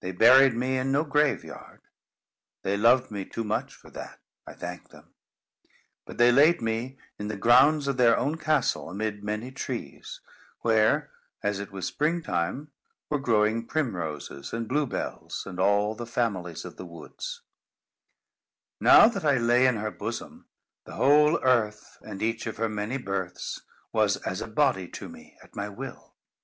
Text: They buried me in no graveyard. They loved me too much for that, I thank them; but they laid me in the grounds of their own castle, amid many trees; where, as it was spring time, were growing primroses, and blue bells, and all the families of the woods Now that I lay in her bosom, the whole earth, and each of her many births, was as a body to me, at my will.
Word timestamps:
They 0.00 0.10
buried 0.10 0.54
me 0.54 0.78
in 0.78 0.90
no 0.90 1.04
graveyard. 1.04 1.82
They 2.62 2.76
loved 2.76 3.12
me 3.12 3.24
too 3.24 3.44
much 3.44 3.72
for 3.76 3.88
that, 3.90 4.18
I 4.48 4.52
thank 4.52 4.90
them; 4.90 5.14
but 6.04 6.18
they 6.18 6.32
laid 6.32 6.60
me 6.60 6.98
in 7.20 7.28
the 7.28 7.36
grounds 7.36 7.86
of 7.86 7.96
their 7.96 8.16
own 8.18 8.36
castle, 8.36 8.90
amid 8.90 9.22
many 9.22 9.52
trees; 9.52 10.20
where, 10.62 11.12
as 11.40 11.60
it 11.60 11.70
was 11.70 11.86
spring 11.86 12.20
time, 12.20 12.72
were 13.08 13.20
growing 13.20 13.64
primroses, 13.64 14.52
and 14.52 14.66
blue 14.66 14.88
bells, 14.88 15.44
and 15.46 15.60
all 15.60 15.94
the 15.94 16.04
families 16.04 16.64
of 16.64 16.76
the 16.76 16.84
woods 16.84 17.42
Now 18.80 19.06
that 19.06 19.24
I 19.24 19.36
lay 19.38 19.68
in 19.68 19.76
her 19.76 19.92
bosom, 19.92 20.48
the 20.84 20.96
whole 20.96 21.40
earth, 21.44 21.96
and 22.02 22.20
each 22.24 22.48
of 22.48 22.56
her 22.56 22.68
many 22.68 22.96
births, 22.96 23.60
was 23.92 24.16
as 24.24 24.40
a 24.40 24.48
body 24.48 24.88
to 24.88 25.08
me, 25.08 25.38
at 25.44 25.54
my 25.54 25.68
will. 25.68 26.16